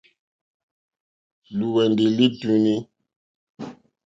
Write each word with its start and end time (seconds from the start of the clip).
Lúwɛ̀ndì 1.57 2.05
lítúnì. 2.17 2.75